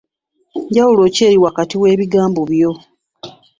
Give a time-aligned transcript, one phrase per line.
[0.69, 2.71] Njawulo ki eri wakati w'ebigambo byo?